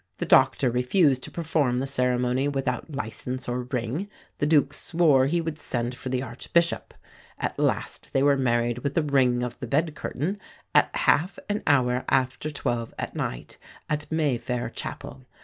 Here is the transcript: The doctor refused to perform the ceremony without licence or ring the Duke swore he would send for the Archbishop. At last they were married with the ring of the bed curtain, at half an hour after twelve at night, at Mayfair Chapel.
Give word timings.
The 0.17 0.25
doctor 0.25 0.71
refused 0.71 1.21
to 1.25 1.29
perform 1.29 1.77
the 1.77 1.85
ceremony 1.85 2.47
without 2.47 2.95
licence 2.95 3.47
or 3.47 3.67
ring 3.71 4.09
the 4.39 4.47
Duke 4.47 4.73
swore 4.73 5.27
he 5.27 5.39
would 5.39 5.59
send 5.59 5.93
for 5.93 6.09
the 6.09 6.23
Archbishop. 6.23 6.95
At 7.37 7.59
last 7.59 8.11
they 8.11 8.23
were 8.23 8.35
married 8.35 8.79
with 8.79 8.95
the 8.95 9.03
ring 9.03 9.43
of 9.43 9.59
the 9.59 9.67
bed 9.67 9.93
curtain, 9.93 10.39
at 10.73 10.89
half 10.95 11.37
an 11.49 11.61
hour 11.67 12.03
after 12.09 12.49
twelve 12.49 12.95
at 12.97 13.15
night, 13.15 13.59
at 13.87 14.11
Mayfair 14.11 14.71
Chapel. 14.71 15.21